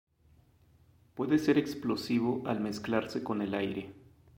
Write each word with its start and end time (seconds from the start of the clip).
Puede 1.13 1.37
ser 1.37 1.59
explosivo 1.59 2.41
al 2.47 2.59
mezclarse 2.59 3.21
con 3.23 3.43
el 3.43 3.53
aire. 3.53 3.93